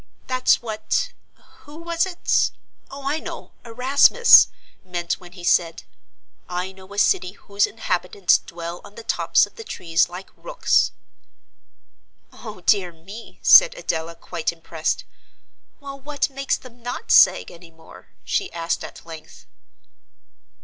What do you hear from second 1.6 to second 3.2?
was it? oh I